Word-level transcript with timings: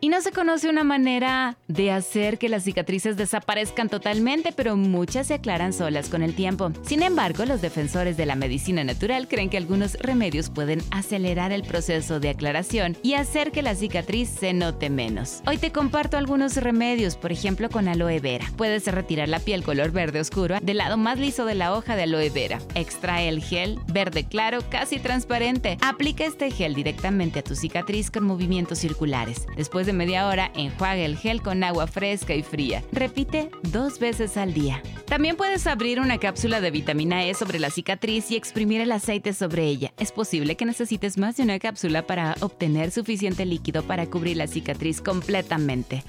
Y 0.00 0.10
no 0.10 0.20
se 0.20 0.30
conoce 0.30 0.68
una 0.68 0.84
manera 0.84 1.56
de 1.68 1.90
hacer 1.90 2.38
que 2.38 2.50
las 2.50 2.64
cicatrices 2.64 3.16
desaparezcan 3.16 3.88
totalmente, 3.88 4.52
pero 4.52 4.76
muchas 4.76 5.28
se 5.28 5.34
aclaran 5.34 5.72
solas 5.72 6.10
con 6.10 6.22
el 6.22 6.34
tiempo. 6.34 6.70
Sin 6.82 7.02
embargo, 7.02 7.46
los 7.46 7.62
defensores 7.62 8.16
de 8.18 8.26
la 8.26 8.36
medicina 8.36 8.84
natural 8.84 9.26
creen 9.26 9.48
que 9.48 9.56
algunos 9.56 9.94
remedios 9.94 10.50
pueden 10.50 10.82
acelerar 10.90 11.50
el 11.50 11.62
proceso 11.62 12.20
de 12.20 12.28
aclaración 12.28 12.96
y 13.02 13.14
hacer 13.14 13.52
que 13.52 13.62
la 13.62 13.74
cicatriz 13.74 14.28
se 14.28 14.52
note 14.52 14.90
menos. 14.90 15.40
Hoy 15.46 15.56
te 15.56 15.72
comparto 15.72 16.18
algunos 16.18 16.56
remedios, 16.56 17.16
por 17.16 17.32
ejemplo 17.32 17.70
con 17.70 17.88
aloe 17.88 18.20
vera. 18.20 18.46
Puedes 18.56 18.86
retirar 18.86 19.28
la 19.28 19.40
piel 19.40 19.62
color 19.62 19.92
verde 19.92 20.20
oscuro 20.20 20.58
del 20.60 20.76
lado 20.76 20.98
más 20.98 21.18
liso 21.18 21.46
de 21.46 21.54
la 21.54 21.74
hoja 21.74 21.96
de 21.96 22.02
aloe 22.02 22.30
vera. 22.30 22.58
Extrae 22.74 23.28
el 23.28 23.42
gel 23.42 23.78
verde 23.86 24.24
claro, 24.24 24.60
casi 24.68 24.98
transparente. 24.98 25.78
Aplica 25.80 26.26
este 26.26 26.50
gel 26.50 26.74
directamente 26.74 27.38
a 27.38 27.44
tu 27.44 27.54
cicatriz 27.54 28.10
con 28.10 28.24
movimientos 28.24 28.78
circulares. 28.78 29.46
Después 29.56 29.86
de 29.86 29.95
media 29.96 30.28
hora, 30.28 30.52
enjuaga 30.54 31.04
el 31.04 31.16
gel 31.16 31.42
con 31.42 31.64
agua 31.64 31.86
fresca 31.86 32.34
y 32.34 32.42
fría. 32.42 32.82
Repite 32.92 33.50
dos 33.62 33.98
veces 33.98 34.36
al 34.36 34.54
día. 34.54 34.82
También 35.06 35.36
puedes 35.36 35.66
abrir 35.66 36.00
una 36.00 36.18
cápsula 36.18 36.60
de 36.60 36.70
vitamina 36.70 37.24
E 37.24 37.34
sobre 37.34 37.58
la 37.58 37.70
cicatriz 37.70 38.30
y 38.30 38.36
exprimir 38.36 38.80
el 38.80 38.92
aceite 38.92 39.32
sobre 39.32 39.66
ella. 39.66 39.92
Es 39.98 40.12
posible 40.12 40.56
que 40.56 40.64
necesites 40.64 41.18
más 41.18 41.36
de 41.36 41.42
una 41.42 41.58
cápsula 41.58 42.06
para 42.06 42.36
obtener 42.40 42.90
suficiente 42.90 43.44
líquido 43.44 43.82
para 43.82 44.06
cubrir 44.06 44.36
la 44.36 44.46
cicatriz 44.46 45.00
completamente. 45.00 46.04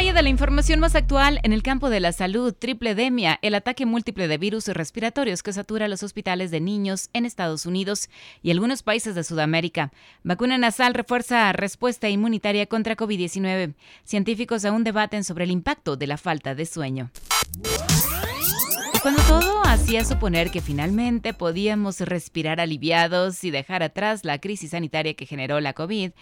De 0.00 0.22
la 0.22 0.30
información 0.30 0.80
más 0.80 0.94
actual 0.94 1.40
en 1.42 1.52
el 1.52 1.62
campo 1.62 1.90
de 1.90 2.00
la 2.00 2.12
salud, 2.12 2.54
tripledemia, 2.54 3.38
el 3.42 3.54
ataque 3.54 3.84
múltiple 3.84 4.28
de 4.28 4.38
virus 4.38 4.66
respiratorios 4.68 5.42
que 5.42 5.52
satura 5.52 5.88
los 5.88 6.02
hospitales 6.02 6.50
de 6.50 6.58
niños 6.58 7.10
en 7.12 7.26
Estados 7.26 7.66
Unidos 7.66 8.08
y 8.42 8.50
algunos 8.50 8.82
países 8.82 9.14
de 9.14 9.22
Sudamérica. 9.22 9.92
Vacuna 10.22 10.56
nasal 10.56 10.94
refuerza 10.94 11.52
respuesta 11.52 12.08
inmunitaria 12.08 12.64
contra 12.64 12.96
COVID-19. 12.96 13.74
Científicos 14.02 14.64
aún 14.64 14.84
debaten 14.84 15.22
sobre 15.22 15.44
el 15.44 15.50
impacto 15.50 15.96
de 15.96 16.06
la 16.06 16.16
falta 16.16 16.54
de 16.54 16.64
sueño. 16.64 17.10
Cuando 19.02 19.22
todo 19.22 19.62
hacía 19.64 20.04
suponer 20.04 20.50
que 20.50 20.60
finalmente 20.60 21.34
podíamos 21.34 22.00
respirar 22.00 22.58
aliviados 22.58 23.44
y 23.44 23.50
dejar 23.50 23.82
atrás 23.82 24.24
la 24.24 24.38
crisis 24.38 24.70
sanitaria 24.70 25.14
que 25.14 25.26
generó 25.26 25.60
la 25.60 25.74
COVID, 25.74 26.12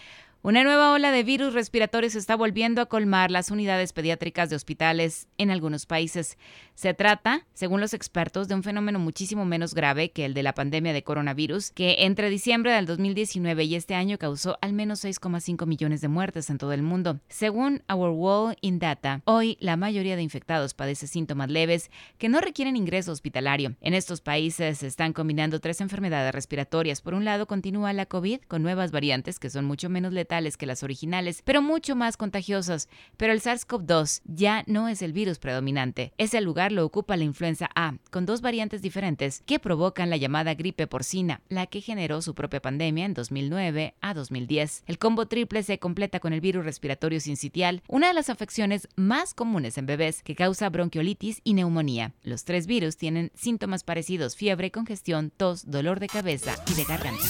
una 0.41 0.63
nueva 0.63 0.93
ola 0.93 1.11
de 1.11 1.25
virus 1.25 1.53
respiratorios 1.53 2.15
está 2.15 2.37
volviendo 2.37 2.81
a 2.81 2.87
colmar 2.87 3.33
las 3.33 3.51
unidades 3.51 3.93
pediátricas 3.93 4.49
de 4.49 4.55
hospitales 4.55 5.27
en 5.37 5.51
algunos 5.51 5.85
países. 5.85 6.39
Se 6.77 6.95
trata, 6.95 7.45
según 7.55 7.81
los 7.81 7.93
expertos, 7.93 8.47
de 8.47 8.55
un 8.55 8.63
fenómeno 8.63 9.01
muchísimo 9.01 9.45
menos 9.45 9.75
grave 9.75 10.13
que 10.13 10.25
el 10.25 10.35
de 10.35 10.45
la 10.45 10.55
pandemia 10.55 10.93
de 10.93 11.03
coronavirus, 11.03 11.73
que 11.73 12.05
entre 12.05 12.31
diciembre 12.31 12.71
del 12.71 12.87
2019 12.87 13.65
y 13.65 13.75
este 13.75 13.97
año 13.97 14.17
causó 14.17 14.59
al 14.63 14.75
menos 14.75 15.05
6,5 15.05 15.67
millones 15.67 16.03
de 16.03 16.09
muertes 16.09 16.51
en 16.51 16.59
todo 16.59 16.73
el 16.73 16.83
mundo. 16.83 17.19
Según 17.29 17.83
Our 17.93 18.11
World 18.11 18.59
in 18.61 18.79
Data, 18.79 19.23
hoy 19.25 19.57
la 19.59 19.77
mayoría 19.77 20.15
de 20.15 20.23
infectados 20.23 20.73
padece 20.73 21.09
síntomas 21.09 21.51
leves 21.51 21.91
que 22.17 22.29
no 22.29 22.41
requieren 22.41 22.77
ingreso 22.77 23.11
hospitalario. 23.11 23.75
En 23.81 23.93
estos 23.93 24.21
países 24.21 24.79
se 24.79 24.87
están 24.87 25.13
combinando 25.13 25.59
tres 25.59 25.81
enfermedades 25.81 26.33
respiratorias. 26.33 27.01
Por 27.01 27.15
un 27.15 27.25
lado, 27.25 27.49
continúa 27.49 27.93
la 27.93 28.07
COVID 28.07 28.43
con 28.47 28.63
nuevas 28.63 28.93
variantes 28.93 29.41
que 29.41 29.51
son 29.51 29.65
mucho 29.65 29.89
menos 29.91 30.13
letales 30.13 30.28
que 30.29 30.67
las 30.67 30.83
originales, 30.83 31.43
pero 31.43 31.63
mucho 31.63 31.97
más 31.97 32.17
contagiosas. 32.17 32.89
Pero 33.17 33.33
el 33.33 33.41
SARS-CoV-2 33.41 34.21
ya 34.25 34.63
no 34.67 34.89
es 34.89 35.01
el 35.01 35.13
virus 35.13 35.39
predominante. 35.39 36.13
Ese 36.19 36.41
lugar 36.41 36.71
lo 36.71 36.85
ocupa 36.85 37.17
la 37.17 37.25
influenza 37.25 37.71
A, 37.75 37.95
con 38.11 38.27
dos 38.27 38.43
variantes 38.43 38.83
diferentes 38.83 39.43
que 39.47 39.59
provocan 39.59 40.11
la 40.11 40.19
llamada 40.19 40.55
gripe 40.55 40.87
porcina, 40.87 41.41
la 41.49 41.67
que 41.67 41.81
generó 41.81 42.21
su 42.21 42.35
propia 42.35 42.61
pandemia 42.61 43.07
en 43.07 43.15
2009 43.15 43.95
a 44.01 44.15
2010. 44.15 44.85
El 44.87 44.99
combo 44.99 45.27
triple 45.27 45.63
se 45.63 45.79
completa 45.79 46.21
con 46.21 46.33
el 46.35 46.43
virus 46.43 46.65
respiratorio 46.65 47.21
sincitial, 47.21 47.83
una 47.89 48.09
de 48.09 48.15
las 48.15 48.29
afecciones 48.29 48.89
más 48.97 49.33
comunes 49.33 49.79
en 49.79 49.87
bebés 49.87 50.23
que 50.23 50.35
causa 50.35 50.69
bronquiolitis 50.69 51.41
y 51.43 51.55
neumonía. 51.55 52.13
Los 52.23 52.45
tres 52.45 52.67
virus 52.67 52.99
tienen 52.99 53.33
síntomas 53.35 53.83
parecidos, 53.83 54.37
fiebre, 54.37 54.71
congestión, 54.71 55.31
tos, 55.35 55.71
dolor 55.71 56.01
de 56.01 56.09
cabeza 56.09 56.55
y 56.71 56.75
de 56.75 56.85
garganta. 56.85 57.25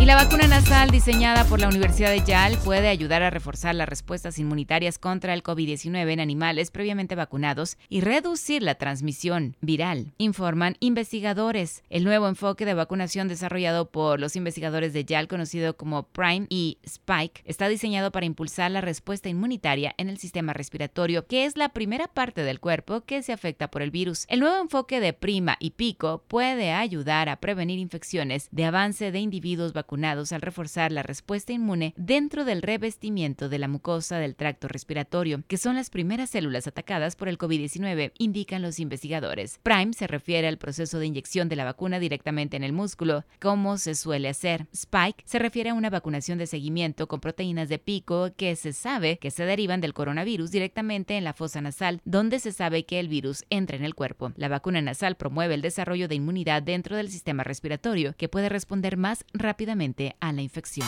Y 0.00 0.06
la 0.06 0.16
vacuna 0.16 0.46
nasal 0.46 0.90
diseñada 0.90 1.44
por 1.44 1.60
la 1.60 1.68
Universidad 1.68 2.10
de 2.10 2.22
Yale 2.22 2.58
puede 2.58 2.88
ayudar 2.88 3.22
a 3.22 3.30
reforzar 3.30 3.74
las 3.74 3.88
respuestas 3.88 4.38
inmunitarias 4.38 4.98
contra 4.98 5.32
el 5.32 5.42
COVID-19 5.42 6.12
en 6.12 6.20
animales 6.20 6.70
previamente 6.70 7.14
vacunados 7.14 7.78
y 7.88 8.02
reducir 8.02 8.62
la 8.62 8.74
transmisión 8.74 9.56
viral, 9.62 10.12
informan 10.18 10.76
investigadores. 10.80 11.84
El 11.88 12.04
nuevo 12.04 12.28
enfoque 12.28 12.66
de 12.66 12.74
vacunación 12.74 13.28
desarrollado 13.28 13.90
por 13.90 14.20
los 14.20 14.36
investigadores 14.36 14.92
de 14.92 15.06
Yale, 15.06 15.28
conocido 15.28 15.76
como 15.76 16.02
Prime 16.02 16.48
y 16.50 16.76
Spike, 16.82 17.42
está 17.46 17.68
diseñado 17.68 18.12
para 18.12 18.26
impulsar 18.26 18.72
la 18.72 18.82
respuesta 18.82 19.30
inmunitaria 19.30 19.94
en 19.96 20.10
el 20.10 20.18
sistema 20.18 20.52
respiratorio, 20.52 21.26
que 21.26 21.46
es 21.46 21.56
la 21.56 21.70
primera 21.70 22.08
parte 22.08 22.42
del 22.42 22.60
cuerpo 22.60 23.02
que 23.02 23.22
se 23.22 23.32
afecta 23.32 23.70
por 23.70 23.80
el 23.80 23.90
virus. 23.90 24.26
El 24.28 24.40
nuevo 24.40 24.60
enfoque 24.60 25.00
de 25.00 25.14
Prima 25.14 25.56
y 25.60 25.70
Pico 25.70 26.24
puede 26.28 26.72
ayudar 26.72 27.30
a 27.30 27.36
prevenir 27.36 27.78
infecciones 27.78 28.48
de 28.50 28.66
avance 28.66 29.10
de 29.10 29.20
individuos 29.20 29.72
vacunados 29.72 29.83
al 30.32 30.42
reforzar 30.42 30.92
la 30.92 31.02
respuesta 31.02 31.52
inmune 31.52 31.94
dentro 31.96 32.44
del 32.44 32.62
revestimiento 32.62 33.48
de 33.48 33.58
la 33.58 33.68
mucosa 33.68 34.18
del 34.18 34.34
tracto 34.34 34.66
respiratorio, 34.68 35.42
que 35.46 35.56
son 35.56 35.76
las 35.76 35.90
primeras 35.90 36.30
células 36.30 36.66
atacadas 36.66 37.16
por 37.16 37.28
el 37.28 37.38
COVID-19, 37.38 38.12
indican 38.18 38.62
los 38.62 38.80
investigadores. 38.80 39.60
Prime 39.62 39.92
se 39.92 40.06
refiere 40.06 40.48
al 40.48 40.58
proceso 40.58 40.98
de 40.98 41.06
inyección 41.06 41.48
de 41.48 41.56
la 41.56 41.64
vacuna 41.64 41.98
directamente 41.98 42.56
en 42.56 42.64
el 42.64 42.72
músculo, 42.72 43.24
como 43.40 43.78
se 43.78 43.94
suele 43.94 44.28
hacer. 44.28 44.66
Spike 44.72 45.22
se 45.24 45.38
refiere 45.38 45.70
a 45.70 45.74
una 45.74 45.90
vacunación 45.90 46.38
de 46.38 46.46
seguimiento 46.46 47.06
con 47.06 47.20
proteínas 47.20 47.68
de 47.68 47.78
pico 47.78 48.30
que 48.36 48.56
se 48.56 48.72
sabe 48.72 49.18
que 49.18 49.30
se 49.30 49.44
derivan 49.44 49.80
del 49.80 49.94
coronavirus 49.94 50.50
directamente 50.50 51.16
en 51.16 51.24
la 51.24 51.34
fosa 51.34 51.60
nasal, 51.60 52.00
donde 52.04 52.40
se 52.40 52.52
sabe 52.52 52.84
que 52.84 53.00
el 53.00 53.08
virus 53.08 53.44
entra 53.48 53.76
en 53.76 53.84
el 53.84 53.94
cuerpo. 53.94 54.32
La 54.36 54.48
vacuna 54.48 54.82
nasal 54.82 55.16
promueve 55.16 55.54
el 55.54 55.62
desarrollo 55.62 56.08
de 56.08 56.16
inmunidad 56.16 56.62
dentro 56.62 56.96
del 56.96 57.10
sistema 57.10 57.44
respiratorio, 57.44 58.14
que 58.16 58.28
puede 58.28 58.48
responder 58.48 58.96
más 58.96 59.24
rápidamente 59.32 59.73
a 60.20 60.32
la 60.32 60.40
infección. 60.40 60.86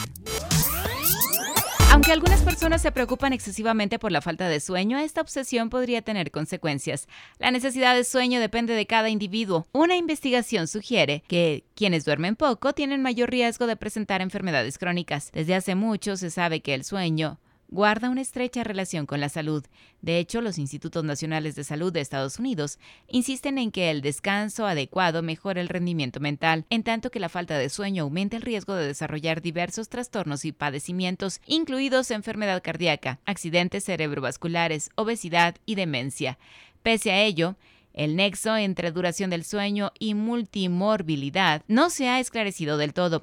Aunque 1.91 2.13
algunas 2.13 2.43
personas 2.43 2.83
se 2.83 2.93
preocupan 2.93 3.33
excesivamente 3.33 3.99
por 3.99 4.13
la 4.13 4.21
falta 4.21 4.49
de 4.49 4.61
sueño, 4.61 4.99
esta 4.99 5.23
obsesión 5.23 5.71
podría 5.71 6.03
tener 6.03 6.31
consecuencias. 6.31 7.09
La 7.39 7.51
necesidad 7.51 7.97
de 7.97 8.05
sueño 8.05 8.39
depende 8.39 8.75
de 8.75 8.87
cada 8.87 9.09
individuo. 9.09 9.67
Una 9.73 9.97
investigación 9.97 10.69
sugiere 10.69 11.25
que 11.27 11.65
quienes 11.75 12.05
duermen 12.05 12.37
poco 12.37 12.75
tienen 12.75 13.03
mayor 13.03 13.31
riesgo 13.31 13.67
de 13.67 13.77
presentar 13.77 14.21
enfermedades 14.21 14.79
crónicas. 14.79 15.33
Desde 15.33 15.55
hace 15.55 15.75
mucho 15.75 16.17
se 16.17 16.31
sabe 16.31 16.61
que 16.61 16.75
el 16.75 16.85
sueño 16.85 17.41
guarda 17.69 18.11
una 18.11 18.21
estrecha 18.21 18.65
relación 18.65 19.07
con 19.07 19.21
la 19.21 19.29
salud. 19.29 19.65
De 20.03 20.19
hecho, 20.19 20.41
los 20.41 20.59
Institutos 20.59 21.05
Nacionales 21.05 21.55
de 21.55 21.65
Salud 21.65 21.93
de 21.93 22.01
Estados 22.01 22.39
Unidos 22.39 22.79
insisten 23.09 23.59
en 23.59 23.71
que 23.71 23.91
el 23.91 24.03
descanso 24.03 24.67
adecuado 24.67 25.23
mejora 25.23 25.61
el 25.61 25.69
rendimiento 25.69 26.21
mental, 26.21 26.65
en 26.71 26.83
tanto 26.83 27.11
que 27.11 27.21
la 27.21 27.29
falta 27.29 27.59
de 27.59 27.69
sueño 27.69 28.05
aumenta 28.05 28.37
el 28.37 28.43
riesgo 28.43 28.75
de 28.75 28.87
desarrollar 28.87 29.43
diversos 29.43 29.89
trastornos 29.89 30.45
y 30.45 30.53
padecimientos, 30.53 31.41
incluidos 31.47 32.11
enfermedad 32.11 32.63
cardíaca, 32.63 33.21
accidentes 33.25 33.85
cerebrovasculares, 33.85 34.91
obesidad 34.95 35.57
y 35.67 35.75
demencia. 35.75 36.39
Pese 36.83 37.11
a 37.11 37.23
ello, 37.23 37.57
el 37.97 38.15
nexo 38.15 38.57
entre 38.57 38.93
duración 38.93 39.31
del 39.31 39.45
sueño 39.45 39.91
y 39.99 40.15
multimorbilidad 40.15 41.63
no 41.67 41.91
se 41.91 42.09
ha 42.09 42.21
esclarecido 42.21 42.77
del 42.77 42.93
todo. 42.93 43.23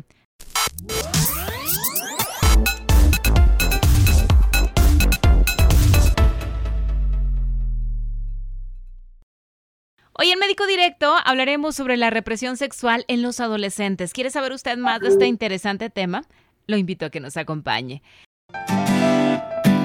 Hoy 10.24 10.32
en 10.32 10.40
Médico 10.40 10.66
Directo 10.66 11.14
hablaremos 11.26 11.76
sobre 11.76 11.98
la 11.98 12.10
represión 12.10 12.56
sexual 12.56 13.04
en 13.10 13.22
los 13.22 13.42
adolescentes. 13.42 14.14
¿Quiere 14.14 14.30
saber 14.30 14.54
usted 14.54 14.78
más 14.78 15.02
de 15.02 15.10
este 15.10 15.26
interesante 15.26 15.90
tema? 15.90 16.24
Lo 16.66 16.78
invito 16.78 17.06
a 17.06 17.10
que 17.10 17.20
nos 17.20 17.36
acompañe. 17.36 18.02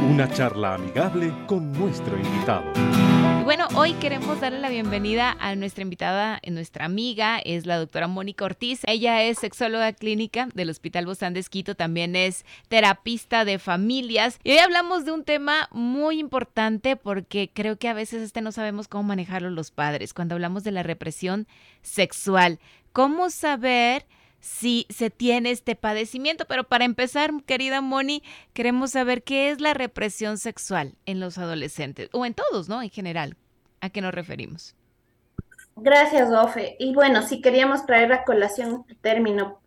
Una 0.09 0.31
charla 0.33 0.77
amigable 0.77 1.35
con 1.49 1.73
nuestro 1.73 2.17
invitado. 2.17 2.73
Hoy 3.75 3.93
queremos 3.95 4.41
darle 4.41 4.59
la 4.61 4.71
bienvenida 4.71 5.37
a 5.41 5.55
nuestra 5.55 5.83
invitada, 5.83 6.41
nuestra 6.49 6.87
amiga, 6.87 7.39
es 7.39 7.67
la 7.67 7.77
doctora 7.77 8.09
Mónica 8.09 8.45
Ortiz. 8.45 8.81
Ella 8.87 9.23
es 9.23 9.39
sexóloga 9.39 9.93
clínica 9.93 10.49
del 10.55 10.71
Hospital 10.71 11.07
Bozán 11.07 11.35
de 11.35 11.41
Esquito, 11.41 11.75
también 11.75 12.17
es 12.17 12.45
terapista 12.69 13.45
de 13.45 13.59
familias. 13.59 14.39
Y 14.43 14.53
hoy 14.53 14.59
hablamos 14.59 15.05
de 15.05 15.13
un 15.13 15.23
tema 15.23 15.69
muy 15.71 16.19
importante 16.19 16.97
porque 16.97 17.51
creo 17.53 17.79
que 17.79 17.89
a 17.89 17.95
veces 17.95 18.23
este 18.23 18.41
no 18.41 18.53
sabemos 18.53 18.89
cómo 18.89 19.05
manejarlo 19.05 19.51
los 19.51 19.71
padres 19.71 20.15
cuando 20.15 20.35
hablamos 20.35 20.65
de 20.65 20.73
la 20.73 20.83
represión 20.83 21.47
sexual. 21.83 22.59
¿Cómo 22.93 23.31
saber 23.31 24.07
si 24.41 24.87
se 24.89 25.11
tiene 25.11 25.51
este 25.51 25.75
padecimiento. 25.75 26.45
Pero 26.47 26.65
para 26.65 26.85
empezar, 26.85 27.33
querida 27.45 27.81
Moni, 27.81 28.23
queremos 28.53 28.93
saber 28.93 29.23
qué 29.25 29.51
es 29.51 29.61
la 29.61 29.75
represión 29.75 30.39
sexual 30.39 30.95
en 31.07 31.21
los 31.21 31.39
adolescentes 31.39 32.09
o 32.13 32.25
en 32.25 32.35
todos, 32.35 32.69
¿no? 32.69 32.83
En 32.83 32.91
general. 32.91 33.37
¿A 33.81 33.91
qué 33.91 34.01
nos 34.01 34.15
referimos? 34.15 34.75
Gracias, 35.77 36.31
Ofe. 36.31 36.77
Y 36.79 36.93
bueno, 36.95 37.23
si 37.23 37.41
queríamos 37.41 37.87
traer 37.87 38.13
a 38.13 38.25
colación 38.25 38.85
este 38.89 38.95
término, 39.01 39.61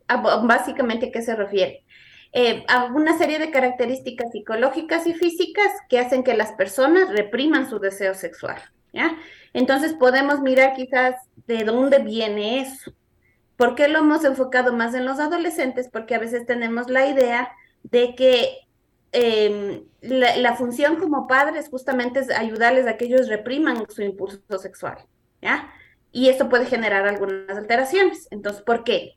básicamente 0.43 1.07
a 1.07 1.11
qué 1.11 1.21
se 1.21 1.35
refiere. 1.35 1.85
Eh, 2.33 2.63
a 2.69 2.85
una 2.85 3.17
serie 3.17 3.39
de 3.39 3.51
características 3.51 4.31
psicológicas 4.31 5.05
y 5.05 5.13
físicas 5.13 5.67
que 5.89 5.99
hacen 5.99 6.23
que 6.23 6.33
las 6.33 6.53
personas 6.53 7.09
repriman 7.09 7.69
su 7.69 7.79
deseo 7.79 8.13
sexual, 8.13 8.61
¿ya? 8.93 9.17
Entonces 9.53 9.93
podemos 9.93 10.39
mirar 10.39 10.73
quizás 10.73 11.15
de 11.47 11.65
dónde 11.65 11.99
viene 11.99 12.61
eso. 12.61 12.93
¿Por 13.57 13.75
qué 13.75 13.89
lo 13.89 13.99
hemos 13.99 14.23
enfocado 14.23 14.71
más 14.73 14.93
en 14.95 15.05
los 15.05 15.19
adolescentes? 15.19 15.89
Porque 15.91 16.15
a 16.15 16.19
veces 16.19 16.45
tenemos 16.45 16.89
la 16.89 17.05
idea 17.07 17.51
de 17.83 18.15
que 18.15 18.59
em, 19.11 19.83
la, 20.01 20.55
función 20.55 20.97
como 20.97 21.27
padres 21.27 21.69
justamente 21.69 22.19
es 22.19 22.29
ayudarles 22.29 22.87
a 22.87 22.97
que 22.97 23.05
ellos 23.05 23.27
repriman 23.27 23.85
su 23.89 24.01
impulso 24.01 24.39
sexual, 24.59 24.97
¿ya? 25.41 25.71
Y 26.11 26.29
eso 26.29 26.49
puede 26.49 26.65
generar 26.65 27.07
algunas 27.07 27.57
alteraciones. 27.57 28.27
Entonces, 28.31 28.61
¿por 28.63 28.83
qué? 28.83 29.15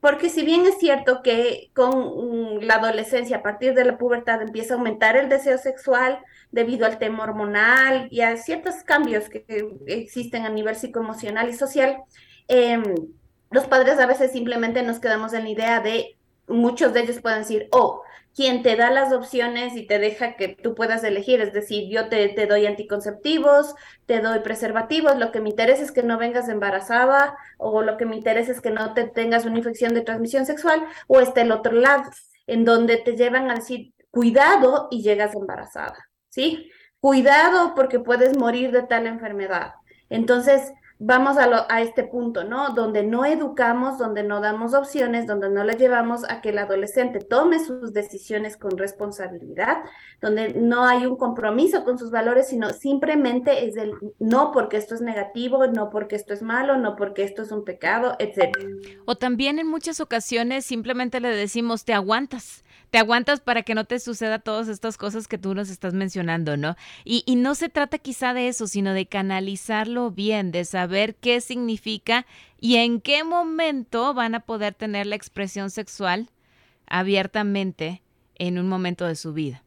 Porque 0.00 0.28
si 0.28 0.42
bien 0.44 0.64
es 0.66 0.78
cierto 0.78 1.22
que 1.22 1.70
con 1.74 2.66
la 2.66 2.74
adolescencia, 2.74 3.38
a 3.38 3.42
partir 3.42 3.74
de 3.74 3.84
la 3.84 3.98
pubertad, 3.98 4.42
empieza 4.42 4.74
a 4.74 4.76
aumentar 4.76 5.16
el 5.16 5.28
deseo 5.28 5.58
sexual 5.58 6.20
debido 6.52 6.86
al 6.86 6.98
tema 6.98 7.24
hormonal 7.24 8.08
y 8.10 8.20
a 8.20 8.36
ciertos 8.36 8.76
cambios 8.84 9.28
que 9.28 9.44
existen 9.86 10.46
a 10.46 10.50
nivel 10.50 10.76
psicoemocional 10.76 11.48
y 11.48 11.54
social, 11.54 11.98
eh, 12.46 12.80
los 13.50 13.66
padres 13.66 13.98
a 13.98 14.06
veces 14.06 14.32
simplemente 14.32 14.82
nos 14.82 15.00
quedamos 15.00 15.32
en 15.32 15.44
la 15.44 15.50
idea 15.50 15.80
de, 15.80 16.17
muchos 16.48 16.92
de 16.92 17.00
ellos 17.00 17.20
pueden 17.20 17.40
decir, 17.40 17.68
oh, 17.70 18.02
quien 18.34 18.62
te 18.62 18.76
da 18.76 18.90
las 18.90 19.12
opciones 19.12 19.74
y 19.74 19.86
te 19.86 19.98
deja 19.98 20.36
que 20.36 20.48
tú 20.48 20.74
puedas 20.76 21.02
elegir, 21.02 21.40
es 21.40 21.52
decir, 21.52 21.88
yo 21.90 22.08
te, 22.08 22.46
doy 22.46 22.66
anticonceptivos, 22.66 23.74
te 24.06 24.20
doy 24.20 24.38
preservativos, 24.40 25.18
lo 25.18 25.32
que 25.32 25.40
me 25.40 25.50
interesa 25.50 25.82
es 25.82 25.90
que 25.90 26.04
no 26.04 26.18
vengas 26.18 26.48
embarazada 26.48 27.36
o 27.56 27.82
lo 27.82 27.96
que 27.96 28.06
me 28.06 28.14
interesa 28.14 28.52
es 28.52 28.60
que 28.60 28.70
no 28.70 28.94
te 28.94 29.08
tengas 29.08 29.44
una 29.44 29.58
infección 29.58 29.92
de 29.92 30.02
transmisión 30.02 30.46
sexual 30.46 30.86
o 31.08 31.20
está 31.20 31.40
el 31.40 31.50
otro 31.50 31.72
lado, 31.72 32.04
en 32.46 32.64
donde 32.64 32.98
te 32.98 33.16
llevan 33.16 33.50
a 33.50 33.56
decir, 33.56 33.92
cuidado 34.12 34.86
y 34.90 35.02
llegas 35.02 35.34
embarazada, 35.34 36.08
¿sí? 36.28 36.70
Cuidado 37.00 37.74
porque 37.74 37.98
puedes 37.98 38.36
morir 38.36 38.70
de 38.70 38.84
tal 38.84 39.08
enfermedad. 39.08 39.72
Entonces, 40.10 40.72
vamos 41.00 41.36
a, 41.38 41.66
a, 41.68 41.80
este 41.80 42.02
punto, 42.02 42.42
¿no? 42.42 42.70
Donde 42.70 43.04
no 43.04 43.24
educamos, 43.24 43.98
donde 43.98 44.24
no 44.24 44.40
damos 44.40 44.74
opciones, 44.74 45.26
donde 45.26 45.48
no 45.48 45.62
le 45.62 45.76
llevamos 45.76 46.28
a 46.28 46.40
que 46.40 46.48
el 46.48 46.58
adolescente 46.58 47.20
tome 47.20 47.64
sus 47.64 47.92
decisiones 47.92 48.56
con 48.56 48.76
responsabilidad, 48.76 49.78
donde 50.20 50.54
no 50.54 50.84
hay 50.86 51.06
un 51.06 51.16
compromiso 51.16 51.84
con 51.84 51.98
sus 51.98 52.10
valores, 52.10 52.48
sino 52.48 52.70
simplemente 52.70 53.66
es 53.66 53.76
el 53.76 53.92
no 54.18 54.50
porque 54.50 54.76
esto 54.76 54.96
es 54.96 55.00
negativo, 55.00 55.68
no 55.68 55.88
porque 55.88 56.16
esto 56.16 56.34
es 56.34 56.42
malo, 56.42 56.76
no 56.76 56.96
porque 56.96 57.22
esto 57.22 57.42
es 57.42 57.52
un 57.52 57.64
pecado, 57.64 58.16
etc. 58.18 58.56
O 59.06 59.14
también 59.14 59.60
en 59.60 59.68
muchas 59.68 60.00
ocasiones 60.00 60.64
simplemente 60.64 61.20
le 61.20 61.28
decimos, 61.28 61.84
te 61.84 61.94
aguantas 61.94 62.64
te 62.90 62.96
aguantas 62.96 63.40
para 63.40 63.64
que 63.64 63.74
no 63.74 63.84
te 63.84 63.98
suceda 64.00 64.38
todas 64.38 64.66
estas 64.68 64.96
cosas 64.96 65.28
que 65.28 65.36
tú 65.36 65.54
nos 65.54 65.68
estás 65.68 65.92
mencionando, 65.92 66.56
¿no? 66.56 66.74
Y, 67.04 67.22
y 67.26 67.36
no 67.36 67.54
se 67.54 67.68
trata 67.68 67.98
quizá 67.98 68.32
de 68.32 68.48
eso, 68.48 68.66
sino 68.66 68.94
de 68.94 69.04
canalizarlo 69.04 70.10
bien, 70.10 70.52
de 70.52 70.64
saber 70.64 70.87
qué 71.20 71.40
significa 71.40 72.26
y 72.58 72.76
en 72.76 73.00
qué 73.00 73.24
momento 73.24 74.14
van 74.14 74.34
a 74.34 74.40
poder 74.40 74.74
tener 74.74 75.06
la 75.06 75.16
expresión 75.16 75.70
sexual 75.70 76.30
abiertamente 76.86 78.02
en 78.36 78.58
un 78.58 78.68
momento 78.68 79.06
de 79.06 79.16
su 79.16 79.32
vida. 79.32 79.64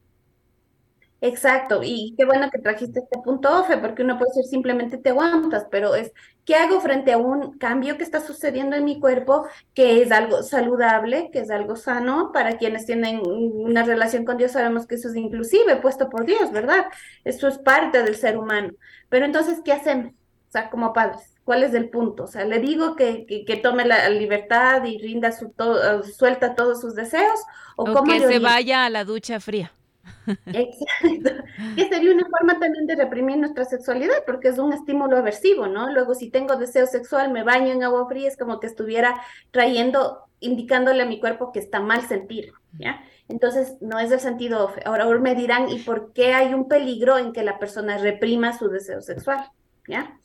Exacto, 1.23 1.81
y 1.83 2.15
qué 2.18 2.25
bueno 2.25 2.50
que 2.50 2.57
trajiste 2.57 3.00
este 3.01 3.19
punto, 3.23 3.59
Ofe, 3.59 3.77
porque 3.77 4.01
uno 4.01 4.18
puede 4.18 4.31
decir 4.31 4.45
simplemente 4.50 4.97
te 4.97 5.09
aguantas, 5.09 5.68
pero 5.69 5.94
es, 5.94 6.12
¿qué 6.45 6.56
hago 6.56 6.81
frente 6.81 7.12
a 7.12 7.19
un 7.19 7.59
cambio 7.59 7.95
que 7.95 8.03
está 8.03 8.21
sucediendo 8.21 8.75
en 8.75 8.85
mi 8.85 9.00
cuerpo, 9.00 9.45
que 9.75 10.01
es 10.01 10.12
algo 10.12 10.41
saludable, 10.41 11.29
que 11.31 11.41
es 11.41 11.51
algo 11.51 11.75
sano? 11.75 12.31
Para 12.33 12.57
quienes 12.57 12.88
tienen 12.88 13.21
una 13.23 13.83
relación 13.83 14.25
con 14.25 14.38
Dios 14.38 14.53
sabemos 14.53 14.88
que 14.88 14.95
eso 14.95 15.09
es 15.09 15.15
inclusive 15.15 15.75
puesto 15.75 16.09
por 16.09 16.25
Dios, 16.25 16.51
¿verdad? 16.51 16.85
Eso 17.23 17.47
es 17.47 17.59
parte 17.59 18.01
del 18.01 18.15
ser 18.15 18.35
humano. 18.38 18.73
Pero 19.09 19.25
entonces, 19.25 19.59
¿qué 19.63 19.73
hacemos? 19.73 20.13
O 20.51 20.53
sea, 20.53 20.69
como 20.69 20.92
padres, 20.92 21.33
¿cuál 21.45 21.63
es 21.63 21.74
el 21.74 21.89
punto? 21.89 22.25
O 22.25 22.27
sea, 22.27 22.44
le 22.44 22.59
digo 22.59 22.98
que, 22.98 23.25
que, 23.25 23.56
tome 23.56 23.86
la 23.86 24.09
libertad 24.09 24.83
y 24.83 24.98
rinda 24.98 25.31
su 25.31 25.50
todo, 25.51 26.03
suelta 26.03 26.56
todos 26.56 26.81
sus 26.81 26.94
deseos, 26.94 27.39
o, 27.77 27.89
o 27.89 28.03
que 28.03 28.19
se 28.19 28.39
vaya 28.39 28.83
a 28.83 28.89
la 28.89 29.06
ducha 29.06 29.39
fría. 29.39 29.71
Exacto. 30.48 31.44
Que 31.77 31.88
sería 31.88 32.13
una 32.13 32.27
forma 32.27 32.59
también 32.59 32.86
de 32.86 32.98
reprimir 32.98 33.38
nuestra 33.38 33.63
sexualidad, 33.63 34.25
porque 34.25 34.50
es 34.50 34.57
un 34.57 34.74
estímulo 34.74 35.15
aversivo, 35.15 35.68
¿no? 35.68 35.89
Luego, 35.89 36.15
si 36.15 36.30
tengo 36.30 36.57
deseo 36.57 36.86
sexual, 36.86 37.31
me 37.31 37.44
baño 37.44 37.71
en 37.71 37.83
agua 37.83 38.09
fría, 38.09 38.27
es 38.27 38.36
como 38.36 38.59
que 38.59 38.68
estuviera 38.68 39.21
trayendo, 39.51 40.25
indicándole 40.42 41.04
a 41.04 41.06
mi 41.06 41.21
cuerpo 41.21 41.54
que 41.54 41.59
está 41.59 41.80
mal 41.80 42.06
sentir, 42.09 42.51
¿ya? 42.77 43.01
Entonces, 43.30 43.77
no 43.80 44.00
es 44.00 44.12
el 44.12 44.19
sentido. 44.19 44.74
Ahora, 44.83 45.06
ahora 45.06 45.19
me 45.21 45.33
dirán, 45.33 45.69
¿y 45.69 45.80
por 45.80 46.12
qué 46.12 46.33
hay 46.33 46.54
un 46.54 46.68
peligro 46.68 47.18
en 47.18 47.31
que 47.31 47.42
la 47.42 47.57
persona 47.57 47.97
reprima 47.97 48.57
su 48.57 48.68
deseo 48.68 49.01
sexual? 49.01 49.50
¿Ya? 49.88 50.19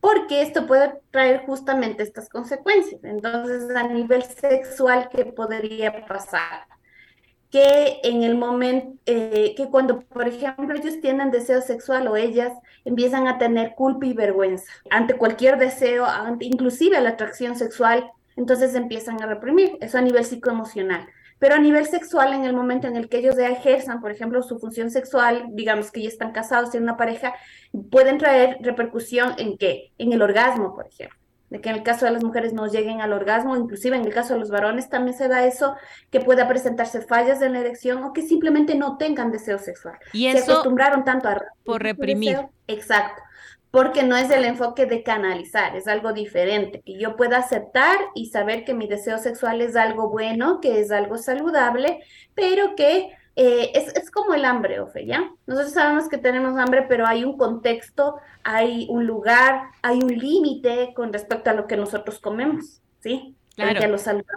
Porque 0.00 0.42
esto 0.42 0.66
puede 0.66 1.00
traer 1.10 1.44
justamente 1.44 2.02
estas 2.02 2.28
consecuencias. 2.28 3.02
Entonces, 3.02 3.74
a 3.74 3.82
nivel 3.88 4.22
sexual, 4.22 5.08
¿qué 5.10 5.24
podría 5.26 6.06
pasar? 6.06 6.66
que 7.50 8.00
en 8.02 8.22
el 8.22 8.36
momento, 8.36 8.98
eh, 9.06 9.54
que 9.56 9.68
cuando, 9.70 10.00
por 10.00 10.28
ejemplo, 10.28 10.76
ellos 10.76 11.00
tienen 11.00 11.30
deseo 11.30 11.62
sexual 11.62 12.06
o 12.06 12.16
ellas 12.16 12.52
empiezan 12.84 13.26
a 13.26 13.38
tener 13.38 13.74
culpa 13.74 14.06
y 14.06 14.12
vergüenza 14.12 14.70
ante 14.90 15.14
cualquier 15.14 15.58
deseo, 15.58 16.04
ante, 16.04 16.44
inclusive 16.44 17.00
la 17.00 17.10
atracción 17.10 17.56
sexual, 17.56 18.10
entonces 18.36 18.74
empiezan 18.74 19.22
a 19.22 19.26
reprimir, 19.26 19.78
eso 19.80 19.98
a 19.98 20.02
nivel 20.02 20.24
psicoemocional. 20.24 21.08
Pero 21.38 21.54
a 21.54 21.58
nivel 21.58 21.86
sexual, 21.86 22.32
en 22.32 22.44
el 22.44 22.54
momento 22.54 22.86
en 22.86 22.96
el 22.96 23.08
que 23.08 23.18
ellos 23.18 23.36
ya 23.36 23.48
ejerzan, 23.48 24.00
por 24.00 24.10
ejemplo, 24.10 24.42
su 24.42 24.58
función 24.58 24.90
sexual, 24.90 25.46
digamos 25.50 25.90
que 25.90 26.02
ya 26.02 26.08
están 26.08 26.32
casados, 26.32 26.70
tienen 26.70 26.88
una 26.88 26.96
pareja, 26.96 27.34
pueden 27.90 28.18
traer 28.18 28.58
repercusión 28.60 29.34
en 29.38 29.56
qué? 29.56 29.92
En 29.98 30.12
el 30.12 30.22
orgasmo, 30.22 30.74
por 30.74 30.86
ejemplo 30.86 31.18
de 31.50 31.60
que 31.60 31.70
en 31.70 31.76
el 31.76 31.82
caso 31.82 32.04
de 32.04 32.12
las 32.12 32.22
mujeres 32.22 32.52
no 32.52 32.66
lleguen 32.66 33.00
al 33.00 33.12
orgasmo, 33.12 33.56
inclusive 33.56 33.96
en 33.96 34.04
el 34.04 34.12
caso 34.12 34.34
de 34.34 34.40
los 34.40 34.50
varones 34.50 34.88
también 34.88 35.16
se 35.16 35.28
da 35.28 35.46
eso, 35.46 35.76
que 36.10 36.20
pueda 36.20 36.46
presentarse 36.46 37.00
fallas 37.00 37.40
en 37.42 37.54
la 37.54 37.60
erección 37.60 38.02
o 38.04 38.12
que 38.12 38.22
simplemente 38.22 38.74
no 38.74 38.96
tengan 38.98 39.30
deseo 39.30 39.58
sexual. 39.58 39.98
Y 40.12 40.26
eso 40.26 40.44
se 40.44 40.52
acostumbraron 40.52 41.04
tanto 41.04 41.28
a 41.28 41.40
por 41.64 41.82
reprimir. 41.82 42.38
Exacto, 42.66 43.22
porque 43.70 44.02
no 44.02 44.16
es 44.16 44.30
el 44.30 44.44
enfoque 44.44 44.86
de 44.86 45.02
canalizar, 45.02 45.76
es 45.76 45.88
algo 45.88 46.12
diferente, 46.12 46.82
que 46.84 46.98
yo 46.98 47.16
pueda 47.16 47.38
aceptar 47.38 47.98
y 48.14 48.26
saber 48.26 48.64
que 48.64 48.74
mi 48.74 48.86
deseo 48.86 49.18
sexual 49.18 49.60
es 49.60 49.76
algo 49.76 50.08
bueno, 50.10 50.60
que 50.60 50.80
es 50.80 50.90
algo 50.90 51.18
saludable, 51.18 52.00
pero 52.34 52.74
que 52.74 53.10
eh, 53.36 53.70
es, 53.74 53.94
es, 53.94 54.10
como 54.10 54.34
el 54.34 54.44
hambre, 54.44 54.80
Ofe, 54.80 55.06
¿ya? 55.06 55.30
Nosotros 55.46 55.72
sabemos 55.72 56.08
que 56.08 56.18
tenemos 56.18 56.58
hambre, 56.58 56.86
pero 56.88 57.06
hay 57.06 57.24
un 57.24 57.36
contexto, 57.36 58.16
hay 58.42 58.86
un 58.90 59.06
lugar, 59.06 59.70
hay 59.82 59.98
un 59.98 60.08
límite 60.08 60.92
con 60.92 61.12
respecto 61.12 61.50
a 61.50 61.54
lo 61.54 61.68
que 61.68 61.76
nosotros 61.76 62.18
comemos, 62.18 62.82
¿sí? 62.98 63.37
Claro, 63.58 63.80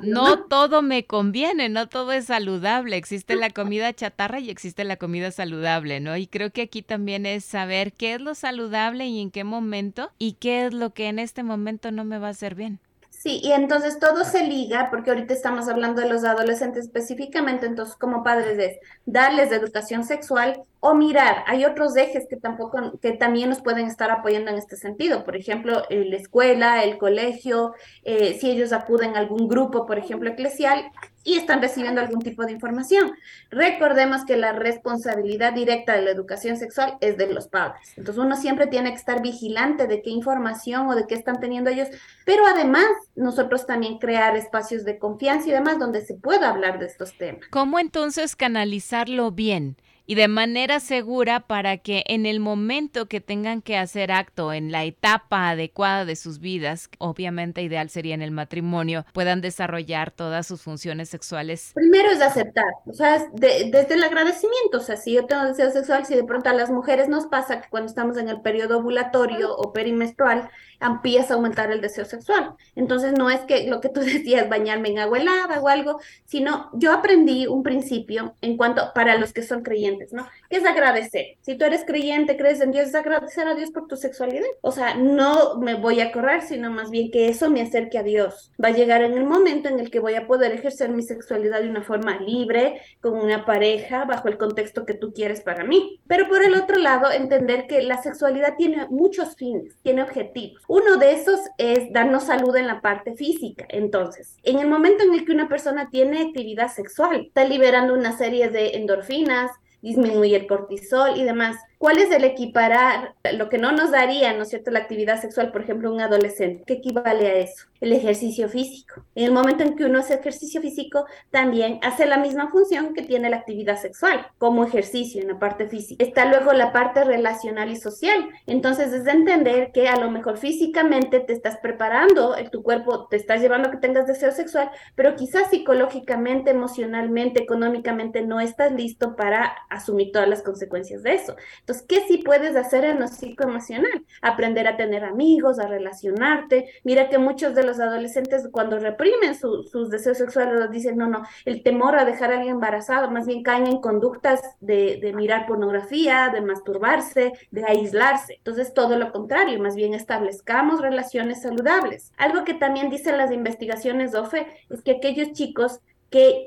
no 0.02 0.46
todo 0.46 0.82
me 0.82 1.06
conviene, 1.06 1.70
no 1.70 1.88
todo 1.88 2.12
es 2.12 2.26
saludable. 2.26 2.98
Existe 2.98 3.36
la 3.36 3.52
comida 3.52 3.94
chatarra 3.94 4.40
y 4.40 4.50
existe 4.50 4.84
la 4.84 4.98
comida 4.98 5.30
saludable, 5.30 6.00
¿no? 6.00 6.18
Y 6.18 6.26
creo 6.26 6.52
que 6.52 6.64
aquí 6.64 6.82
también 6.82 7.28
es 7.28 7.46
saber 7.46 7.94
qué 7.94 8.16
es 8.16 8.22
lo 8.22 8.34
saludable 8.34 9.06
y 9.06 9.22
en 9.22 9.30
qué 9.30 9.44
momento 9.44 10.12
y 10.18 10.34
qué 10.34 10.66
es 10.66 10.74
lo 10.74 10.96
que 10.96 11.08
en 11.08 11.20
este 11.20 11.44
momento 11.44 11.92
no 11.92 12.04
me 12.04 12.18
va 12.18 12.28
a 12.28 12.32
hacer 12.32 12.56
bien. 12.56 12.80
Sí, 13.22 13.40
y 13.44 13.52
entonces 13.52 14.00
todo 14.00 14.24
se 14.24 14.44
liga, 14.48 14.88
porque 14.90 15.12
ahorita 15.12 15.32
estamos 15.36 15.68
hablando 15.68 16.02
de 16.02 16.10
los 16.10 16.24
adolescentes 16.24 16.86
específicamente, 16.86 17.68
entonces 17.68 17.96
como 17.96 18.24
padres 18.24 18.58
es 18.58 18.80
darles 19.06 19.52
educación 19.52 20.04
sexual 20.04 20.64
o 20.80 20.96
mirar, 20.96 21.44
hay 21.46 21.64
otros 21.66 21.96
ejes 21.96 22.26
que 22.28 22.38
tampoco, 22.38 23.00
que 23.00 23.12
también 23.12 23.50
nos 23.50 23.62
pueden 23.62 23.86
estar 23.86 24.10
apoyando 24.10 24.50
en 24.50 24.58
este 24.58 24.76
sentido, 24.76 25.24
por 25.24 25.36
ejemplo, 25.36 25.84
la 25.92 26.16
escuela, 26.16 26.84
el 26.84 26.98
colegio, 26.98 27.76
eh, 28.04 28.40
si 28.42 28.50
ellos 28.50 28.74
acuden 28.74 29.16
a 29.16 29.20
algún 29.20 29.48
grupo, 29.48 29.86
por 29.86 30.00
ejemplo, 30.00 30.28
eclesial, 30.32 30.84
y 31.24 31.38
están 31.38 31.62
recibiendo 31.62 32.02
algún 32.02 32.22
tipo 32.22 32.46
de 32.46 32.52
información. 32.52 33.14
Recordemos 33.50 34.26
que 34.26 34.38
la 34.38 34.54
responsabilidad 34.54 35.54
directa 35.54 35.94
de 35.94 36.02
la 36.02 36.12
educación 36.12 36.58
sexual 36.58 36.98
es 37.02 37.18
de 37.18 37.32
los 37.32 37.48
padres. 37.48 37.94
Entonces 37.98 38.24
uno 38.24 38.36
siempre 38.36 38.68
tiene 38.68 38.92
que 38.92 38.98
estar 38.98 39.22
vigilante 39.22 39.88
de 39.88 40.02
qué 40.02 40.10
información 40.10 40.88
o 40.88 40.96
de 40.96 41.06
qué 41.08 41.16
están 41.16 41.40
teniendo 41.40 41.70
ellos, 41.70 41.90
pero 42.26 42.46
además 42.46 42.88
nosotros 43.16 43.66
también 43.66 44.00
crear 44.00 44.36
espacios 44.36 44.84
de 44.84 44.98
confianza 44.98 45.50
y 45.50 45.52
demás 45.52 45.80
donde 45.80 46.06
se 46.06 46.16
pueda 46.16 46.50
hablar 46.50 46.80
de 46.80 46.86
estos 46.88 47.18
temas. 47.18 47.48
¿Cómo 47.50 47.80
entonces 47.80 48.36
canalizarlo 48.36 49.32
bien? 49.32 49.78
Y 50.06 50.16
de 50.16 50.28
manera 50.28 50.80
segura 50.80 51.42
para 51.42 51.78
que 51.78 52.04
en 52.08 52.26
el 52.26 52.40
momento 52.40 53.08
que 53.08 53.22
tengan 53.22 53.62
que 53.62 53.78
hacer 53.78 54.12
acto 54.12 54.54
en 54.54 54.72
la 54.72 54.84
etapa 54.84 55.50
adecuada 55.50 56.06
de 56.06 56.16
sus 56.16 56.40
vidas, 56.40 56.90
obviamente 56.98 57.62
ideal 57.62 57.90
sería 57.90 58.16
en 58.16 58.22
el 58.22 58.32
matrimonio, 58.32 59.06
puedan 59.14 59.42
desarrollar 59.42 60.12
todas 60.12 60.48
sus 60.48 60.62
funciones 60.62 61.10
sexuales. 61.10 61.72
Primero 61.76 62.10
es 62.12 62.22
aceptar, 62.22 62.66
o 62.86 62.94
sea, 62.94 63.26
desde 63.34 63.94
el 63.94 64.04
agradecimiento, 64.04 64.78
o 64.78 64.82
sea, 64.82 64.98
si 64.98 65.14
yo 65.14 65.26
tengo 65.26 65.46
deseo 65.46 65.72
sexual, 65.72 66.06
si 66.06 66.16
de 66.16 66.24
pronto 66.24 66.50
a 66.50 66.54
las 66.54 66.72
mujeres 66.72 67.08
nos 67.08 67.28
pasa 67.28 67.62
que 67.62 67.70
cuando 67.70 67.90
estamos 67.90 68.18
en 68.18 68.30
el 68.30 68.42
periodo 68.42 68.80
ovulatorio 68.80 69.56
o 69.56 69.74
perimenstrual, 69.74 70.50
empieza 70.80 71.34
a 71.34 71.38
aumentar 71.38 71.72
el 71.72 71.80
deseo 71.80 72.06
sexual. 72.06 72.56
Entonces 72.76 73.14
no 73.14 73.30
es 73.30 73.42
que 73.42 73.68
lo 73.68 73.82
que 73.82 73.90
tú 73.90 74.00
decías, 74.02 74.50
bañarme 74.50 74.90
en 74.90 75.00
agua 75.00 75.20
helada 75.20 75.62
o 75.62 75.68
algo, 75.68 76.00
sino 76.26 76.70
yo 76.74 76.92
aprendí 76.92 77.48
un 77.48 77.64
principio 77.64 78.36
en 78.42 78.58
cuanto 78.58 78.92
para 78.94 79.18
los 79.18 79.32
que 79.32 79.44
son 79.44 79.62
creyentes 79.62 79.91
¿no? 80.12 80.28
es 80.50 80.66
agradecer. 80.66 81.38
Si 81.42 81.56
tú 81.56 81.66
eres 81.66 81.84
creyente, 81.86 82.38
crees 82.38 82.62
en 82.62 82.72
Dios, 82.72 82.88
es 82.88 82.96
agradecer 82.96 83.48
a 83.48 83.56
Dios 83.56 83.72
por 83.72 83.88
tu 83.88 83.96
sexualidad. 83.96 84.46
O 84.62 84.72
sea, 84.72 84.96
no 84.96 85.58
me 85.60 85.76
voy 85.76 86.02
a 86.02 86.12
correr, 86.12 86.42
sino 86.42 86.70
más 86.70 86.90
bien 86.90 87.10
que 87.10 87.30
eso 87.30 87.50
me 87.50 87.62
acerque 87.62 87.98
a 87.98 88.04
Dios. 88.04 88.52
Va 88.64 88.70
a 88.70 88.74
llegar 88.74 89.02
en 89.02 89.14
el 89.14 89.24
momento 89.24 89.70
en 89.70 89.80
el 89.80 89.90
que 89.90 90.00
voy 90.00 90.16
a 90.16 90.28
poder 90.28 90.52
ejercer 90.52 90.90
mi 90.90 91.04
sexualidad 91.04 91.62
de 91.62 91.70
una 91.70 91.84
forma 91.84 92.20
libre, 92.20 92.82
con 93.00 93.14
una 93.14 93.46
pareja, 93.46 94.06
bajo 94.06 94.28
el 94.28 94.38
contexto 94.38 94.86
que 94.86 94.94
tú 94.94 95.14
quieres 95.14 95.42
para 95.42 95.64
mí. 95.64 96.00
Pero 96.08 96.28
por 96.28 96.44
el 96.44 96.56
otro 96.56 96.78
lado, 96.78 97.12
entender 97.12 97.68
que 97.68 97.82
la 97.82 98.02
sexualidad 98.02 98.56
tiene 98.58 98.88
muchos 98.90 99.36
fines, 99.36 99.78
tiene 99.82 100.04
objetivos. 100.04 100.62
Uno 100.68 100.98
de 100.98 101.14
esos 101.14 101.40
es 101.58 101.92
darnos 101.92 102.24
salud 102.24 102.56
en 102.56 102.68
la 102.68 102.82
parte 102.82 103.16
física. 103.16 103.66
Entonces, 103.70 104.38
en 104.44 104.60
el 104.60 104.68
momento 104.68 105.04
en 105.04 105.14
el 105.14 105.26
que 105.26 105.32
una 105.32 105.48
persona 105.48 105.90
tiene 105.90 106.22
actividad 106.22 106.70
sexual, 106.70 107.26
está 107.28 107.46
liberando 107.46 107.94
una 107.94 108.18
serie 108.18 108.50
de 108.50 108.72
endorfinas, 108.76 109.52
disminuye 109.82 110.36
el 110.36 110.48
cortisol 110.48 111.18
y 111.18 111.24
demás. 111.24 111.58
¿Cuál 111.82 111.98
es 111.98 112.12
el 112.12 112.24
equiparar 112.26 113.16
lo 113.34 113.50
que 113.50 113.58
no 113.58 113.72
nos 113.72 113.90
daría, 113.90 114.34
¿no 114.34 114.44
es 114.44 114.50
cierto?, 114.50 114.70
la 114.70 114.78
actividad 114.78 115.20
sexual, 115.20 115.52
por 115.52 115.64
ejemplo, 115.64 115.92
un 115.92 116.00
adolescente. 116.00 116.64
¿Qué 116.68 116.74
equivale 116.74 117.26
a 117.26 117.34
eso? 117.38 117.66
El 117.80 117.92
ejercicio 117.92 118.48
físico. 118.50 119.04
En 119.16 119.24
el 119.24 119.32
momento 119.32 119.64
en 119.64 119.76
que 119.76 119.86
uno 119.86 119.98
hace 119.98 120.14
ejercicio 120.14 120.62
físico, 120.62 121.08
también 121.32 121.80
hace 121.82 122.06
la 122.06 122.20
misma 122.20 122.52
función 122.52 122.94
que 122.94 123.02
tiene 123.02 123.32
la 123.32 123.38
actividad 123.38 123.82
sexual, 123.82 124.28
como 124.38 124.64
ejercicio 124.64 125.24
en 125.24 125.30
la 125.30 125.40
parte 125.40 125.68
física. 125.68 126.06
Está 126.06 126.26
luego 126.26 126.54
la 126.54 126.72
parte 126.72 127.04
relacional 127.04 127.72
y 127.72 127.76
social. 127.78 128.30
Entonces, 128.46 128.94
es 128.94 129.04
de 129.06 129.14
entender 129.14 129.72
que 129.72 129.88
a 129.88 130.00
lo 130.00 130.12
mejor 130.12 130.38
físicamente 130.38 131.20
te 131.20 131.34
estás 131.34 131.58
preparando, 131.58 132.36
tu 132.52 132.62
cuerpo 132.62 133.08
te 133.08 133.16
está 133.16 133.38
llevando 133.38 133.70
a 133.70 133.72
que 133.72 133.78
tengas 133.78 134.06
deseo 134.06 134.32
sexual, 134.32 134.70
pero 134.94 135.16
quizás 135.16 135.50
psicológicamente, 135.50 136.52
emocionalmente, 136.52 137.42
económicamente 137.42 138.22
no 138.22 138.40
estás 138.40 138.72
listo 138.72 139.16
para 139.16 139.56
asumir 139.72 140.12
todas 140.12 140.30
las 140.30 140.44
consecuencias 140.44 141.02
de 141.02 141.16
eso. 141.16 141.36
Entonces, 141.62 141.71
¿qué 141.88 142.02
sí 142.08 142.18
puedes 142.20 142.56
hacer 142.56 142.86
en 142.86 143.00
lo 143.00 143.08
psicoemocional? 143.08 144.06
Aprender 144.22 144.68
a 144.68 144.78
tener 144.78 145.04
amigos, 145.04 145.60
a 145.60 145.68
relacionarte. 145.68 146.70
Mira 146.84 147.10
que 147.10 147.18
muchos 147.18 147.56
de 147.56 147.64
los 147.64 147.80
adolescentes 147.80 148.48
cuando 148.52 148.80
reprimen 148.80 149.36
sus 149.36 149.90
deseos 149.90 150.18
sexuales 150.18 150.70
dicen, 150.72 150.98
no, 150.98 151.08
no, 151.08 151.24
el 151.46 151.64
temor 151.64 151.98
a 151.98 152.06
dejar 152.06 152.32
a 152.32 152.36
alguien 152.36 152.56
embarazado, 152.56 153.10
más 153.12 153.26
bien 153.26 153.44
caen 153.44 153.68
en 153.68 153.80
conductas 153.80 154.42
de, 154.60 155.00
de 155.02 155.14
mirar 155.14 155.48
pornografía, 155.48 156.30
de 156.30 156.42
masturbarse, 156.42 157.34
de 157.52 157.64
aislarse. 157.66 158.36
Entonces, 158.36 158.74
todo 158.74 158.98
lo 158.98 159.12
contrario, 159.12 159.60
más 159.60 159.76
bien 159.76 159.94
establezcamos 159.94 160.82
relaciones 160.82 161.42
saludables. 161.42 162.12
Algo 162.18 162.44
que 162.44 162.54
también 162.54 162.90
dicen 162.90 163.18
las 163.18 163.32
investigaciones 163.32 164.14
OFE 164.16 164.48
es 164.70 164.82
que 164.82 164.92
aquellos 164.92 165.32
chicos 165.34 165.82
que, 166.12 166.46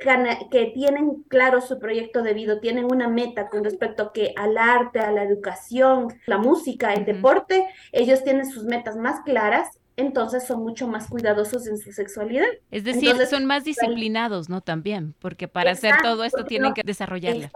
que 0.50 0.66
tienen 0.66 1.24
claro 1.28 1.60
su 1.60 1.80
proyecto 1.80 2.22
de 2.22 2.34
vida, 2.34 2.60
tienen 2.60 2.84
una 2.84 3.08
meta 3.08 3.48
con 3.48 3.64
respecto 3.64 4.12
que 4.12 4.34
al 4.36 4.58
arte, 4.58 5.00
a 5.00 5.10
la 5.10 5.24
educación, 5.24 6.08
la 6.26 6.38
música, 6.38 6.92
el 6.92 7.06
deporte, 7.06 7.66
ellos 7.90 8.22
tienen 8.22 8.48
sus 8.48 8.64
metas 8.64 8.96
más 8.96 9.22
claras 9.22 9.80
entonces 9.96 10.44
son 10.44 10.62
mucho 10.62 10.88
más 10.88 11.08
cuidadosos 11.08 11.66
en 11.68 11.78
su 11.78 11.92
sexualidad. 11.92 12.46
Es 12.70 12.82
decir, 12.84 13.14
son 13.28 13.44
más 13.44 13.64
disciplinados, 13.64 14.48
¿no? 14.48 14.60
También, 14.60 15.14
porque 15.20 15.46
para 15.46 15.70
hacer 15.70 15.94
todo 16.02 16.24
esto 16.24 16.44
tienen 16.44 16.74
que 16.74 16.82
desarrollarla. 16.82 17.50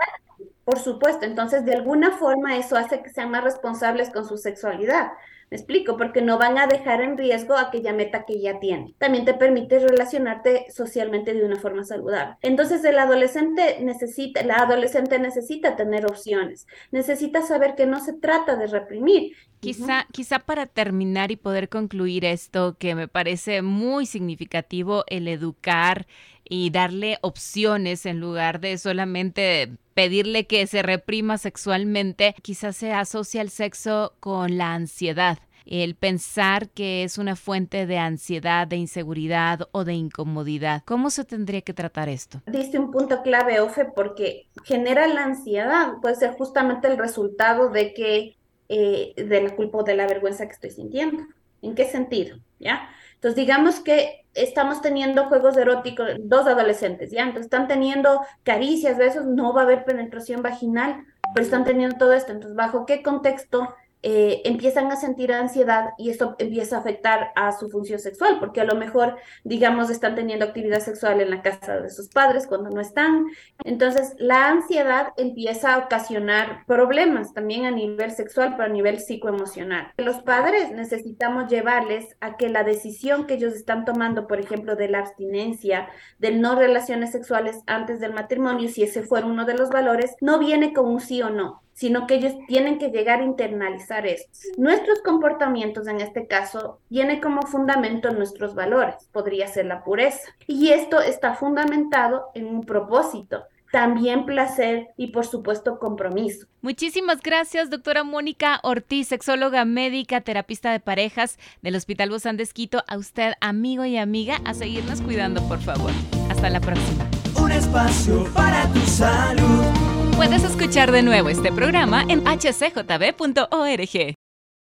Por 0.69 0.81
supuesto, 0.81 1.25
entonces 1.25 1.65
de 1.65 1.73
alguna 1.73 2.11
forma 2.11 2.59
eso 2.59 2.77
hace 2.77 3.01
que 3.01 3.09
sean 3.09 3.31
más 3.31 3.43
responsables 3.43 4.11
con 4.11 4.29
su 4.29 4.37
sexualidad. 4.37 5.13
Me 5.51 5.57
explico, 5.57 5.97
porque 5.97 6.21
no 6.21 6.37
van 6.37 6.59
a 6.59 6.67
dejar 6.67 7.01
en 7.01 7.17
riesgo 7.17 7.57
aquella 7.57 7.95
meta 7.95 8.27
que 8.27 8.39
ya 8.39 8.61
tiene. 8.61 8.95
También 8.99 9.25
te 9.25 9.33
permite 9.33 9.79
relacionarte 9.79 10.67
socialmente 10.71 11.33
de 11.33 11.43
una 11.43 11.57
forma 11.57 11.85
saludable. 11.85 12.37
Entonces 12.43 12.85
el 12.85 12.99
adolescente 12.99 13.79
necesita, 13.81 14.45
la 14.45 14.57
adolescente 14.57 15.19
necesita 15.19 15.75
tener 15.75 16.05
opciones, 16.05 16.67
necesita 16.91 17.41
saber 17.41 17.75
que 17.75 17.87
no 17.87 18.05
se 18.05 18.13
trata 18.13 18.57
de 18.57 18.67
reprimir. 18.67 19.37
Quizá, 19.61 20.07
quizá 20.13 20.39
para 20.39 20.67
terminar 20.67 21.31
y 21.31 21.37
poder 21.37 21.71
concluir 21.71 22.27
esto 22.27 22.77
que 22.79 22.95
me 22.95 23.09
parece 23.09 23.63
muy 23.63 24.05
significativo, 24.05 25.05
el 25.09 25.29
educar 25.29 26.07
y 26.49 26.71
darle 26.71 27.19
opciones 27.23 28.07
en 28.07 28.21
lugar 28.21 28.61
de 28.61 28.79
solamente 28.79 29.71
pedirle 29.95 30.47
que 30.47 30.67
se 30.67 30.83
reprima 30.83 31.39
sexualmente, 31.39 32.35
quizás 32.43 32.77
se 32.77 32.93
asocia 32.93 33.43
el 33.43 33.51
sexo 33.51 34.15
con 34.21 34.59
la 34.59 34.75
ansiedad 34.75 35.39
el 35.69 35.95
pensar 35.95 36.71
que 36.71 37.05
es 37.05 37.19
una 37.19 37.37
fuente 37.37 37.87
de 37.87 37.99
ansiedad, 37.99 38.67
de 38.67 38.77
inseguridad 38.77 39.69
o 39.73 39.85
de 39.85 39.93
incomodidad. 39.93 40.83
¿Cómo 40.87 41.11
se 41.11 41.25
tendría 41.25 41.61
que 41.61 41.75
tratar 41.75 42.09
esto? 42.09 42.41
Diste 42.47 42.79
un 42.79 42.91
punto 42.91 43.23
clave, 43.23 43.61
Ofe, 43.61 43.85
porque 43.85 44.47
genera 44.65 45.07
la 45.07 45.25
ansiedad, 45.25 45.95
puede 46.01 46.17
ser 46.17 46.33
justamente 46.33 46.89
el 46.89 46.97
resultado 46.97 47.69
de 47.69 47.93
que, 47.93 48.37
eh, 48.71 49.13
de 49.17 49.43
la 49.43 49.55
culpa 49.55 49.79
o 49.79 49.83
de 49.83 49.95
la 49.95 50.07
vergüenza 50.07 50.47
que 50.47 50.53
estoy 50.53 50.71
sintiendo. 50.71 51.23
¿En 51.61 51.75
qué 51.75 51.85
sentido? 51.85 52.39
¿Ya? 52.59 52.89
Entonces, 53.19 53.35
digamos 53.35 53.81
que 53.81 54.25
estamos 54.35 54.81
teniendo 54.81 55.25
juegos 55.25 55.57
eróticos, 55.57 56.07
dos 56.21 56.47
adolescentes, 56.47 57.11
¿ya? 57.11 57.25
Entonces, 57.25 57.47
están 57.47 57.67
teniendo 57.67 58.21
caricias, 58.45 58.97
besos, 58.97 59.27
no 59.27 59.53
va 59.53 59.63
a 59.63 59.65
haber 59.65 59.85
penetración 59.85 60.41
vaginal, 60.41 61.05
pero 61.35 61.45
están 61.45 61.65
teniendo 61.65 61.97
todo 61.97 62.13
esto. 62.13 62.31
Entonces, 62.31 62.57
¿bajo 62.57 62.87
qué 62.87 63.03
contexto 63.03 63.75
eh, 64.03 64.43
empiezan 64.45 64.93
a 64.93 64.97
sentir 64.97 65.33
ansiedad 65.33 65.91
y 65.99 66.11
esto 66.11 66.37
empieza 66.39 66.77
a 66.77 66.81
afectar 66.81 67.31
a 67.35 67.53
su 67.53 67.69
función 67.69 67.99
sexual, 67.99 68.39
porque 68.39 68.61
a 68.61 68.65
lo 68.65 68.77
mejor, 68.77 69.17
digamos, 69.45 69.91
están 69.91 70.15
teniendo 70.15 70.45
actividad 70.45 70.81
sexual 70.81 71.21
en 71.21 71.31
la 71.31 71.43
casa 71.43 71.81
de 71.81 71.91
sus 71.91 72.09
padres 72.09 72.47
cuando 72.47 72.71
no 72.71 72.81
están. 72.81 73.27
Entonces, 73.65 74.15
la 74.19 74.49
ansiedad 74.49 75.09
empieza 75.17 75.75
a 75.75 75.79
ocasionar 75.79 76.65
problemas 76.67 77.35
también 77.35 77.65
a 77.65 77.71
nivel 77.71 78.13
sexual, 78.13 78.55
pero 78.57 78.65
a 78.65 78.73
nivel 78.73 79.01
psicoemocional. 79.01 79.93
Los 79.97 80.21
padres 80.23 80.71
necesitamos 80.71 81.51
llevarles 81.51 82.17
a 82.21 82.37
que 82.37 82.49
la 82.49 82.65
decisión 82.65 83.27
que 83.27 83.35
ellos 83.35 83.55
están 83.55 83.85
tomando, 83.85 84.27
por 84.27 84.39
ejemplo, 84.39 84.77
de 84.77 84.89
la 84.89 85.01
abstinencia, 85.01 85.89
del 86.19 86.41
no 86.41 86.55
relaciones 86.55 87.11
sexuales 87.13 87.61
antes 87.67 88.01
del 88.01 88.13
matrimonio, 88.13 88.69
si 88.69 88.83
ese 88.83 89.03
fuera 89.03 89.27
uno 89.27 89.45
de 89.45 89.55
los 89.55 89.71
valores, 89.71 90.15
no 90.21 90.39
viene 90.39 90.73
con 90.73 90.87
un 90.87 91.01
sí 91.01 91.23
o 91.23 91.31
no, 91.31 91.63
sino 91.79 92.09
que 92.09 92.17
ellos 92.17 92.33
tienen 92.49 92.79
que 92.79 92.89
llegar 92.89 93.21
a 93.21 93.25
internalizar 93.25 94.05
esto. 94.05 94.37
Nuestros 94.57 95.01
comportamientos, 95.01 95.87
en 95.87 96.01
este 96.01 96.27
caso, 96.27 96.81
tiene 96.89 97.21
como 97.21 97.43
fundamento 97.43 98.11
nuestros 98.11 98.57
valores, 98.57 98.97
podría 99.13 99.47
ser 99.47 99.67
la 99.67 99.85
pureza. 99.85 100.29
Y 100.49 100.71
esto 100.71 101.01
está 101.01 101.35
fundamentado 101.35 102.31
en 102.35 102.47
un 102.47 102.63
propósito, 102.65 103.45
también 103.71 104.27
placer 104.27 104.89
y 104.97 105.09
por 105.09 105.25
supuesto 105.25 105.79
compromiso. 105.79 106.49
Muchísimas 106.63 107.23
gracias, 107.23 107.71
doctora 107.71 108.03
Mónica 108.03 108.59
Ortiz, 108.65 109.07
sexóloga 109.07 109.65
médica, 109.65 110.21
terapista 110.21 110.73
de 110.73 110.81
parejas 110.81 111.39
del 111.63 111.77
Hospital 111.77 112.11
Bozán 112.11 112.37
de 112.37 112.43
Esquito. 112.43 112.83
A 112.89 112.99
usted, 112.99 113.35
amigo 113.41 113.85
y 113.85 113.99
amiga, 113.99 114.41
a 114.45 114.53
seguirnos 114.53 115.01
cuidando, 115.01 115.47
por 115.47 115.61
favor. 115.61 115.93
Hasta 116.29 116.51
la 116.51 116.59
próxima. 116.59 117.09
Un 117.41 117.53
espacio 117.53 118.25
para 118.35 118.67
tu 118.73 118.81
salud. 118.81 119.98
Puedes 120.19 120.43
escuchar 120.43 120.91
de 120.91 121.05
nuevo 121.05 121.29
este 121.29 121.53
programa 121.53 122.05
en 122.09 122.25
hcjb.org. 122.25 124.15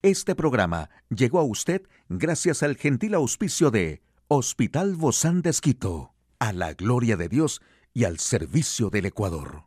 Este 0.02 0.34
programa 0.34 0.90
llegó 1.10 1.38
a 1.38 1.44
usted 1.44 1.84
gracias 2.10 2.64
al 2.64 2.78
gentil 2.78 3.14
auspicio 3.14 3.70
de 3.70 4.02
Hospital 4.28 4.96
Bozán 4.96 5.44
de 5.44 5.52
Esquito, 5.52 6.16
a 6.40 6.52
la 6.52 6.74
gloria 6.74 7.16
de 7.16 7.30
Dios 7.30 7.62
y 7.94 8.06
al 8.06 8.18
servicio 8.18 8.90
del 8.90 9.06
Ecuador. 9.06 9.66